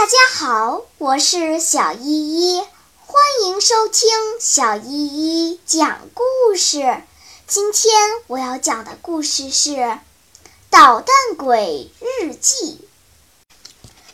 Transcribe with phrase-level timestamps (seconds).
[0.00, 2.62] 大家好，我是小依依，
[3.04, 4.08] 欢迎收听
[4.40, 7.02] 小依依讲故事。
[7.46, 7.92] 今天
[8.26, 9.72] 我要讲的故事是
[10.70, 12.88] 《捣蛋鬼日记》。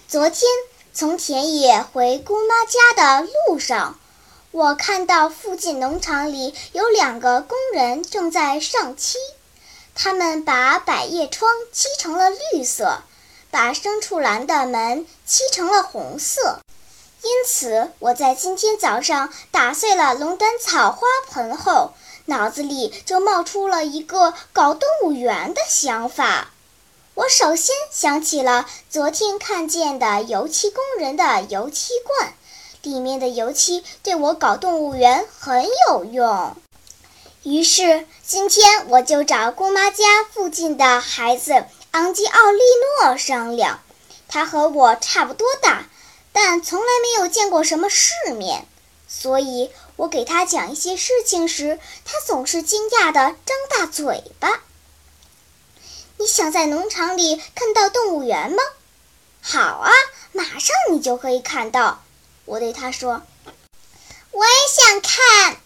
[0.09, 0.51] 昨天
[0.93, 3.97] 从田野回姑妈家的路上，
[4.51, 9.19] 我看到附近农场里有两个工人正在上漆，
[9.95, 13.03] 他们把百叶窗漆成了绿色。
[13.57, 16.61] 把牲畜栏的门漆成了红色，
[17.23, 21.95] 因此我在今天早上打碎了龙胆草花盆后，
[22.27, 26.49] 脑子里就冒出了一个搞动物园的想法。
[27.15, 32.35] 我首先想起了昨天看见的油漆工人的油漆罐，
[32.83, 36.55] 里面的油漆对我搞动物园很有用。
[37.43, 41.65] 于是今天我就找姑妈家附近的孩子。
[41.97, 42.61] 昂吉奥利
[43.01, 43.81] 诺商量，
[44.29, 45.87] 他和我差不多大，
[46.31, 48.67] 但从来没有见过什么世面，
[49.09, 54.61] 所以我给他讲一些事情时，他总是惊讶地张大嘴巴。
[56.19, 58.63] 你想在农场里看到动物园吗？
[59.41, 59.91] 好啊，
[60.33, 62.03] 马上你就可以看到。
[62.45, 63.23] 我对他说
[64.33, 65.57] ：“我也想看。”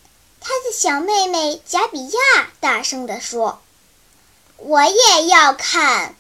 [0.41, 2.21] 他的小妹妹贾比亚
[2.61, 3.61] 大声地说
[4.59, 6.15] ：“我也要看。”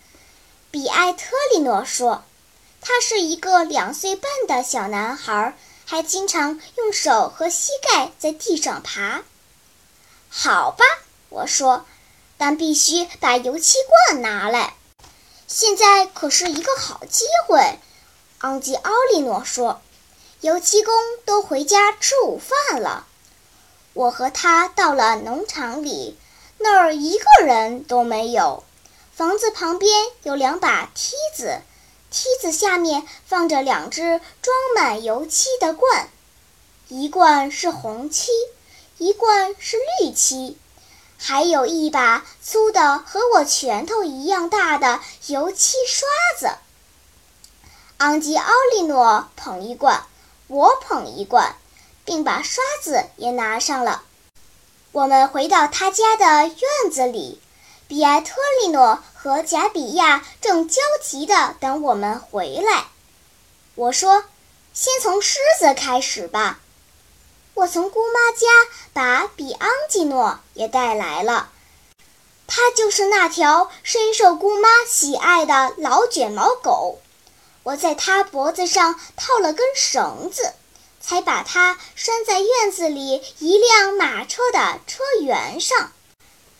[0.70, 2.22] 比埃特里诺说
[2.80, 9.22] ：“他是一个两岁半的小男孩，还经常用手和膝盖在地上爬。”
[10.30, 10.84] 好吧，
[11.28, 11.84] 我说，
[12.38, 14.74] 但必须把油漆罐拿来。
[15.48, 17.80] 现在可是一个好机会，
[18.38, 19.82] 昂吉奥利诺说
[20.40, 23.08] ：“油漆工都回家吃午饭了。”
[23.92, 26.16] 我和他到了农场里，
[26.58, 28.62] 那儿一个人都没有。
[29.20, 31.60] 房子旁边有两把梯子，
[32.10, 36.08] 梯子下面放着两只装满油漆的罐，
[36.88, 38.30] 一罐是红漆，
[38.96, 40.56] 一罐是绿漆，
[41.18, 46.08] 还有一把粗的和我拳头一样大的油漆刷
[46.38, 46.56] 子。
[47.98, 50.02] 昂吉奥利诺捧一罐，
[50.46, 51.56] 我捧一罐，
[52.06, 54.02] 并把刷子也拿上了。
[54.92, 57.38] 我们回到他家的院子里。
[57.90, 62.86] 比埃特利诺和贾比亚正焦急地等我们回来。
[63.74, 64.24] 我说
[64.72, 66.58] ：“先从狮子开始吧。”
[67.52, 68.46] 我从姑妈家
[68.94, 71.50] 把比昂基诺也带来了，
[72.46, 76.98] 它就是那条深受姑妈喜爱的老卷毛狗。
[77.62, 80.54] 我在它脖子上套了根绳子，
[80.98, 85.92] 才把它拴在院子里一辆马车的车辕上。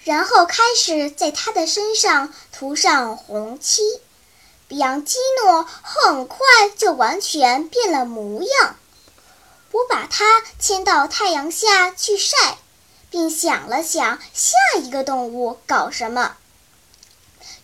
[0.02, 3.82] 然后开始在他的身上涂上红漆，
[4.66, 6.38] 比昂基诺很快
[6.74, 8.76] 就完全变了模样。
[9.72, 12.58] 我把它牵到太阳下去晒，
[13.10, 16.36] 并想了想下一个动物搞什么。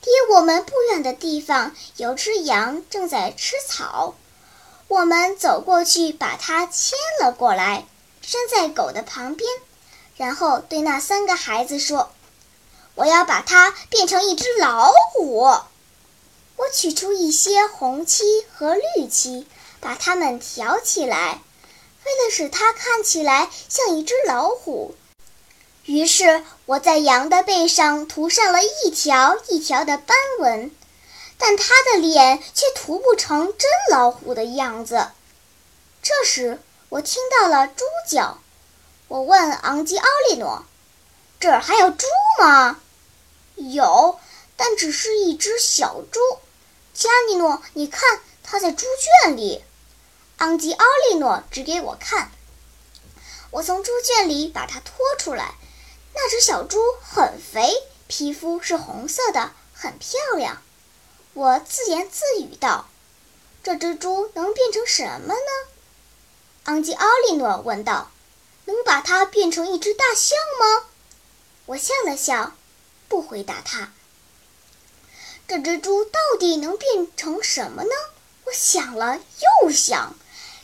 [0.02, 4.14] 离我们不远的地方有只羊正在吃草，
[4.88, 7.86] 我们走过去把它牵了过来，
[8.20, 9.50] 拴在狗的旁边，
[10.16, 12.10] 然后对那三个孩子说。
[12.96, 15.42] 我要把它变成一只老虎。
[16.56, 18.24] 我取出一些红漆
[18.54, 19.46] 和绿漆，
[19.78, 21.42] 把它们调起来，
[22.04, 24.94] 为了使它看起来像一只老虎。
[25.84, 30.74] 于是我在羊的背上涂上了一条一条的斑纹，
[31.36, 35.10] 但它的脸却涂不成真老虎的样子。
[36.02, 36.58] 这时
[36.88, 38.38] 我听到了猪叫，
[39.08, 40.64] 我问昂基奥利诺
[41.38, 42.06] ：“这儿还有猪
[42.40, 42.80] 吗？”
[43.56, 44.20] 有，
[44.56, 46.20] 但只是一只小猪。
[46.94, 48.86] 加尼诺，你看，它在猪
[49.22, 49.64] 圈里。
[50.38, 52.30] 昂吉奥利诺指给我看。
[53.50, 55.54] 我从猪圈里把它拖出来。
[56.14, 57.70] 那只小猪很肥，
[58.06, 60.62] 皮肤是红色的，很漂亮。
[61.34, 62.88] 我自言自语道
[63.62, 65.50] ：“这只猪能变成什么呢？”
[66.64, 68.10] 昂吉奥利诺问道
[68.64, 70.86] ：“能把它变成一只大象吗？”
[71.66, 72.54] 我笑了笑。
[73.08, 73.92] 不回答他。
[75.48, 77.90] 这只猪到底能变成什么呢？
[78.44, 79.18] 我想了
[79.62, 80.14] 又想，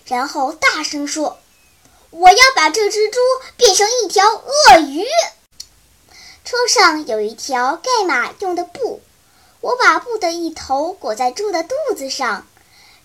[0.06, 1.38] 然后大声说
[2.10, 3.18] ：“我要把这只猪
[3.56, 5.04] 变成一条鳄鱼。”
[6.44, 9.00] 车上有一条盖马用的布，
[9.60, 12.46] 我把布的一头裹在猪的肚子上，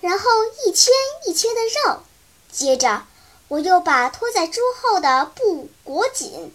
[0.01, 0.25] 然后
[0.65, 0.91] 一圈
[1.25, 2.03] 一圈的绕。
[2.51, 3.05] 接着，
[3.47, 6.51] 我又把拖在猪后的布裹紧。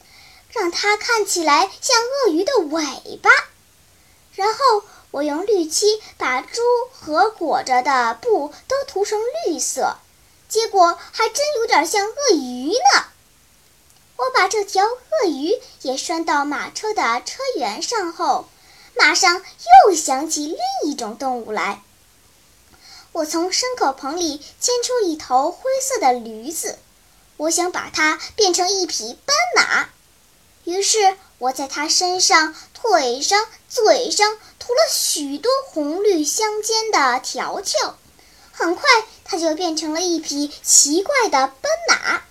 [0.52, 2.84] 让它看起来像鳄鱼的尾
[3.22, 3.30] 巴，
[4.34, 6.60] 然后我用绿漆把猪
[6.92, 9.96] 和裹着的布都涂成绿色，
[10.48, 13.06] 结果还真有点像鳄鱼呢。
[14.16, 18.46] 我把这条鳄鱼也拴到马车的车辕上后，
[18.94, 19.42] 马上
[19.88, 21.82] 又想起另一种动物来。
[23.12, 26.78] 我从牲口棚里牵出一头灰色的驴子，
[27.38, 29.88] 我想把它变成一匹斑马。
[30.64, 37.96] 于是我在它身上、腿上、嘴上涂了许多红绿相间的条条，
[38.52, 38.88] 很快
[39.24, 42.22] 它就变成了一匹奇怪的斑马。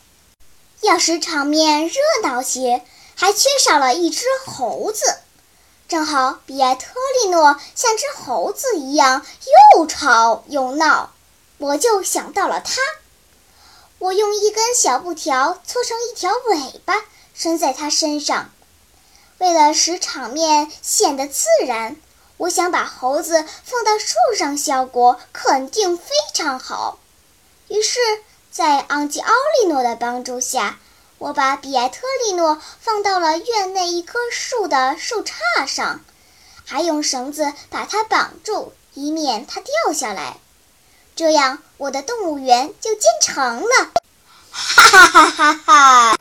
[0.81, 2.83] 要使场面热闹些，
[3.15, 5.17] 还缺少了一只猴子。
[5.87, 9.25] 正好比埃特利诺像只猴子一样
[9.75, 11.11] 又吵又闹，
[11.57, 12.81] 我就想到了他。
[13.99, 16.95] 我用一根小布条搓成一条尾巴，
[17.41, 18.51] 拴在他身上。
[19.39, 21.95] 为了使场面显得自然，
[22.37, 26.03] 我想把猴子放到树上，效果肯定非
[26.35, 26.99] 常好。
[27.67, 27.99] 于是。
[28.51, 30.77] 在昂吉奥利诺的帮助下，
[31.19, 36.01] 我把比埃特利诺放到了院内一棵树的树杈上，
[36.65, 40.35] 还用绳子把它绑住，以免它掉下来。
[41.15, 43.91] 这样，我的动物园就建成了。
[44.51, 46.20] 哈哈哈哈哈！